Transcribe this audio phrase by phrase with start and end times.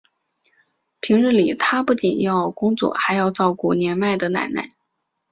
[0.99, 4.67] 平日里他不仅要工作还要照顾年迈的奶奶。